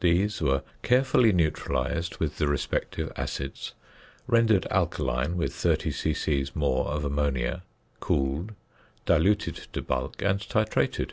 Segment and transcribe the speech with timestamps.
[0.00, 3.74] These were carefully neutralised with the respective acids,
[4.26, 6.46] rendered alkaline with 30 c.c.
[6.54, 7.62] more of ammonia,
[8.00, 8.52] cooled,
[9.04, 11.10] diluted to bulk, and titrated.